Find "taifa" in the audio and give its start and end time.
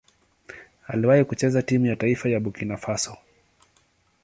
1.95-2.29